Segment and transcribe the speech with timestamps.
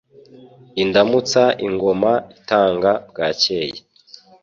[0.83, 3.77] Indamutsa Ingoma itanga bwakeye